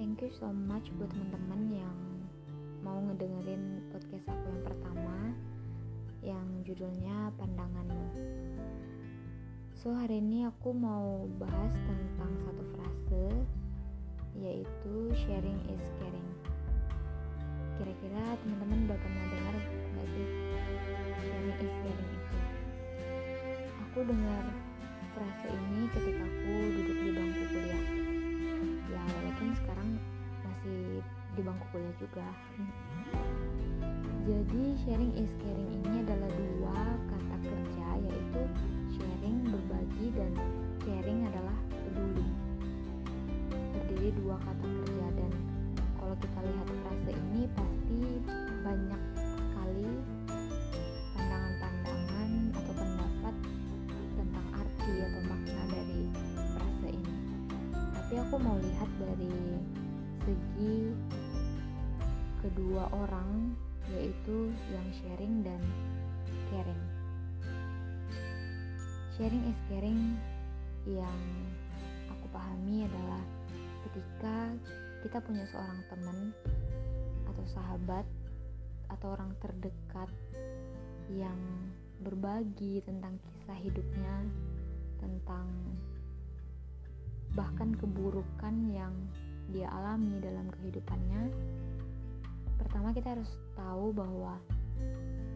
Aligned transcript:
you 0.00 0.30
so 0.34 0.50
much 0.50 0.90
buat 0.98 1.06
teman-teman 1.14 1.70
yang 1.70 1.98
mau 2.82 2.98
ngedengerin 2.98 3.78
podcast 3.94 4.26
aku 4.26 4.46
yang 4.50 4.62
pertama 4.66 5.18
yang 6.18 6.46
judulnya 6.66 7.30
Pandanganmu. 7.38 8.06
So 9.78 9.94
hari 9.94 10.18
ini 10.18 10.50
aku 10.50 10.74
mau 10.74 11.30
bahas 11.38 11.70
tentang 11.86 12.32
satu 12.42 12.64
frase 12.74 13.26
yaitu 14.34 14.94
sharing 15.14 15.62
is 15.70 15.84
caring. 16.02 16.30
Kira-kira 17.78 18.34
teman-teman 18.42 18.90
udah 18.90 18.98
pernah 18.98 19.24
dengar 19.30 19.54
nggak 19.94 20.06
sih 20.10 20.28
sharing 21.22 21.54
is 21.54 21.74
caring 21.86 22.10
itu? 22.10 22.38
Aku 23.78 23.98
dengar 24.02 24.42
frase 25.14 25.46
ini 25.54 25.86
ketika 25.94 26.26
aku 26.26 26.54
duduk 26.82 26.98
di 26.98 27.10
bangku 27.14 27.42
kuliah. 27.46 28.03
Walaupun 29.44 29.60
sekarang 29.60 29.90
masih 30.40 31.04
di 31.36 31.40
bangku 31.44 31.64
kuliah 31.68 31.94
juga. 32.00 32.24
Jadi 34.24 34.62
sharing 34.80 35.12
is 35.20 35.28
caring 35.36 35.68
ini 35.68 36.00
adalah 36.00 36.32
dua 36.32 36.78
kata 37.12 37.36
kerja 37.44 37.86
yaitu 38.08 38.40
sharing 38.96 39.44
berbagi 39.44 40.16
dan 40.16 40.32
caring 40.80 41.28
adalah 41.28 41.52
aku 58.24 58.40
mau 58.40 58.56
lihat 58.56 58.88
dari 58.96 59.36
segi 60.24 60.96
kedua 62.40 62.88
orang 62.96 63.52
yaitu 63.92 64.48
yang 64.72 64.88
sharing 64.96 65.44
dan 65.44 65.60
caring. 66.48 66.84
Sharing 69.20 69.44
is 69.44 69.58
caring 69.68 70.16
yang 70.88 71.20
aku 72.08 72.24
pahami 72.32 72.88
adalah 72.88 73.20
ketika 73.84 74.56
kita 75.04 75.20
punya 75.20 75.44
seorang 75.52 75.84
teman 75.92 76.18
atau 77.28 77.44
sahabat 77.52 78.08
atau 78.88 79.20
orang 79.20 79.36
terdekat 79.36 80.08
yang 81.12 81.36
berbagi 82.00 82.80
tentang 82.88 83.20
kisah 83.20 83.58
hidupnya, 83.60 84.16
tentang 84.96 85.44
bahkan 87.34 87.74
keburukan 87.74 88.54
yang 88.70 88.94
dia 89.50 89.68
alami 89.70 90.18
dalam 90.22 90.48
kehidupannya. 90.58 91.30
Pertama 92.58 92.94
kita 92.94 93.18
harus 93.18 93.30
tahu 93.58 93.92
bahwa 93.92 94.40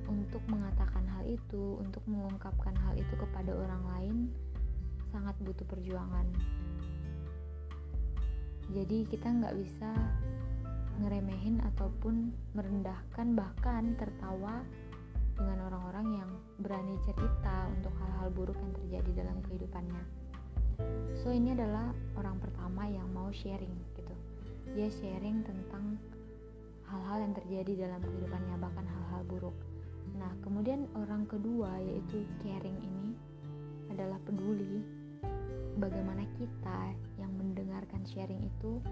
untuk 0.09 0.41
mengatakan 0.49 1.05
hal 1.13 1.29
itu, 1.29 1.77
untuk 1.79 2.01
mengungkapkan 2.09 2.73
hal 2.89 2.97
itu 2.97 3.15
kepada 3.19 3.53
orang 3.53 3.83
lain 3.95 4.17
sangat 5.13 5.37
butuh 5.45 5.67
perjuangan. 5.69 6.27
Jadi 8.73 9.09
kita 9.09 9.29
nggak 9.29 9.57
bisa 9.57 9.91
ngeremehin 11.01 11.63
ataupun 11.75 12.35
merendahkan 12.53 13.33
bahkan 13.39 13.95
tertawa 13.97 14.61
dengan 15.39 15.71
orang-orang 15.71 16.07
yang 16.19 16.31
berani 16.59 16.99
cerita 17.07 17.71
untuk 17.71 17.95
hal-hal 18.03 18.29
buruk 18.35 18.59
yang 18.59 18.73
terjadi 18.75 19.25
dalam 19.25 19.39
kehidupannya. 19.47 20.28
So 21.19 21.35
ini 21.35 21.53
adalah 21.53 21.91
orang 22.15 22.39
pertama 22.39 22.87
yang 22.87 23.11
mau 23.11 23.29
sharing 23.35 23.75
gitu. 23.99 24.15
Dia 24.73 24.89
sharing 24.89 25.43
tentang 25.43 25.99
hal-hal 26.89 27.29
yang 27.29 27.35
terjadi 27.37 27.89
dalam 27.89 28.01
kehidupannya 28.01 28.57
bahkan 28.57 28.87
hal-hal 28.87 29.23
buruk. 29.29 29.57
Nah, 30.17 30.33
kemudian 30.41 30.89
orang 30.97 31.29
kedua 31.29 31.77
yaitu 31.85 32.25
caring 32.41 32.79
ini 32.81 33.13
adalah 33.93 34.17
peduli. 34.25 34.81
Bagaimana 35.79 36.27
kita 36.35 36.91
yang 37.23 37.31
mendengarkan 37.39 38.03
sharing 38.09 38.43
itu 38.43 38.83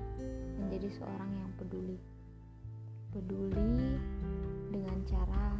menjadi 0.60 0.86
seorang 0.98 1.30
yang 1.34 1.50
peduli. 1.58 1.98
Peduli 3.10 3.98
dengan 4.70 4.98
cara 5.08 5.56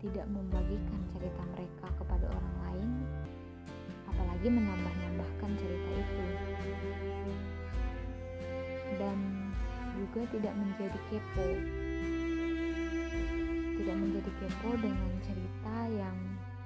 tidak 0.00 0.28
membagikan 0.28 1.00
cerita 1.16 1.42
mereka 1.56 1.86
kepada 1.96 2.24
orang 2.28 2.56
lain, 2.68 2.90
apalagi 4.14 4.48
menambah-nambahkan 4.48 5.50
cerita 5.58 5.90
itu. 5.98 6.24
Dan 8.94 9.18
juga 9.94 10.26
tidak 10.34 10.54
menjadi 10.58 10.98
kepo 11.06 11.48
tidak 13.78 13.96
menjadi 13.98 14.30
kepo 14.42 14.70
dengan 14.82 15.12
cerita 15.22 15.76
yang 15.94 16.16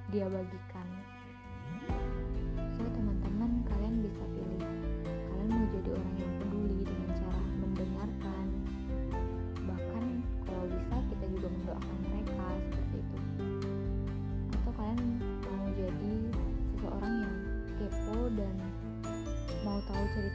dia 0.09 0.25
bagikan 0.33 0.89
so 2.73 2.85
teman-teman 2.97 3.61
kalian 3.69 4.01
bisa 4.01 4.25
pilih 4.33 4.48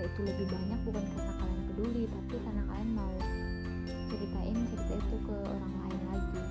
itu 0.04 0.20
lebih 0.28 0.48
banyak 0.52 0.80
bukan 0.84 1.04
karena 1.16 1.34
kalian 1.40 1.62
peduli 1.72 2.04
tapi 2.12 2.36
karena 2.44 2.64
kalian 2.68 2.92
mau 2.92 3.16
ceritain 4.12 4.58
cerita 4.68 4.94
itu 5.00 5.16
ke 5.24 5.36
orang 5.48 5.74
lain 5.80 6.02
lagi. 6.12 6.42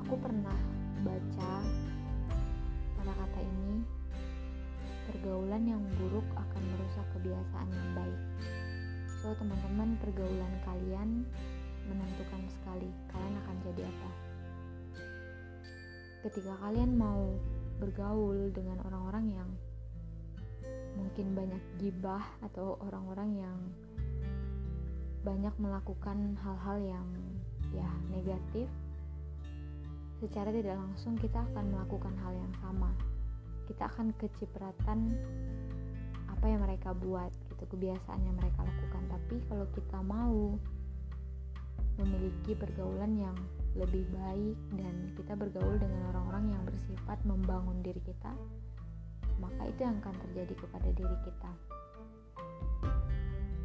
Aku 0.00 0.14
pernah 0.16 0.58
baca 1.04 1.52
kata-kata 2.96 3.38
ini 3.44 3.84
pergaulan 5.10 5.62
yang 5.68 5.82
buruk 6.00 6.24
akan 6.32 6.62
merusak 6.72 7.06
kebiasaan 7.12 7.68
yang 7.68 7.90
baik. 7.92 8.20
So 9.20 9.36
teman-teman 9.36 10.00
pergaulan 10.00 10.52
kalian 10.64 11.28
menentukan 11.86 12.42
sekali 12.48 12.88
kalian 13.12 13.34
akan 13.44 13.56
jadi 13.68 13.82
apa. 13.84 14.10
Ketika 16.24 16.54
kalian 16.62 16.94
mau 16.96 17.36
bergaul 17.82 18.54
dengan 18.54 18.78
orang-orang 18.86 19.26
yang 19.34 19.50
mungkin 21.02 21.34
banyak 21.34 21.62
gibah 21.82 22.22
atau 22.46 22.78
orang-orang 22.78 23.42
yang 23.42 23.58
banyak 25.26 25.54
melakukan 25.58 26.38
hal-hal 26.38 26.78
yang 26.78 27.08
ya 27.74 27.90
negatif 28.10 28.70
secara 30.22 30.54
tidak 30.54 30.78
langsung 30.78 31.18
kita 31.18 31.42
akan 31.50 31.74
melakukan 31.74 32.14
hal 32.22 32.30
yang 32.30 32.54
sama. 32.62 32.94
Kita 33.66 33.90
akan 33.90 34.14
kecipratan 34.14 35.18
apa 36.30 36.44
yang 36.46 36.62
mereka 36.62 36.94
buat 36.94 37.34
gitu 37.50 37.64
kebiasaan 37.74 38.22
yang 38.22 38.38
mereka 38.38 38.62
lakukan. 38.62 39.02
Tapi 39.10 39.42
kalau 39.50 39.66
kita 39.74 39.98
mau 40.06 40.54
memiliki 41.98 42.54
pergaulan 42.54 43.18
yang 43.18 43.36
lebih 43.74 44.06
baik 44.14 44.58
dan 44.78 44.94
kita 45.18 45.34
bergaul 45.34 45.74
dengan 45.80 46.14
orang-orang 46.14 46.54
yang 46.54 46.62
bersifat 46.64 47.18
membangun 47.26 47.82
diri 47.82 48.00
kita 48.04 48.32
maka 49.38 49.62
itu 49.68 49.80
yang 49.84 49.96
akan 50.02 50.16
terjadi 50.28 50.54
kepada 50.58 50.88
diri 50.92 51.16
kita. 51.24 51.52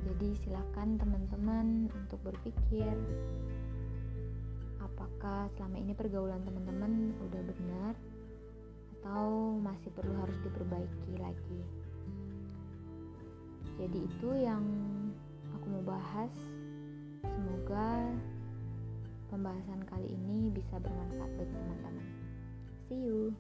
Jadi 0.07 0.29
silakan 0.39 0.95
teman-teman 0.95 1.91
untuk 1.91 2.19
berpikir 2.23 2.95
apakah 4.79 5.51
selama 5.59 5.78
ini 5.83 5.91
pergaulan 5.91 6.40
teman-teman 6.47 7.11
udah 7.28 7.41
benar 7.43 7.93
atau 8.97 9.59
masih 9.59 9.91
perlu 9.91 10.16
harus 10.23 10.37
diperbaiki 10.47 11.14
lagi. 11.19 11.61
Jadi 13.78 13.99
itu 14.09 14.29
yang 14.35 14.64
aku 15.53 15.66
mau 15.69 15.84
bahas. 15.85 16.34
Semoga 17.22 18.09
pembahasan 19.29 19.85
kali 19.85 20.08
ini 20.17 20.49
bisa 20.49 20.81
bermanfaat 20.81 21.31
bagi 21.37 21.53
teman-teman. 21.53 22.08
See 22.90 22.99
you. 23.03 23.35